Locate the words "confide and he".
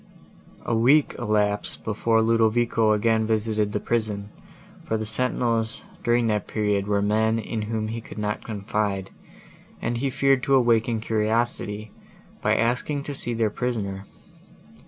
8.43-10.09